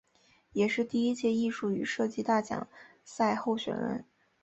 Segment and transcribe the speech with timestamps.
[0.53, 2.67] 也是第一届艺术与设计大奖
[3.05, 4.03] 赛候选人。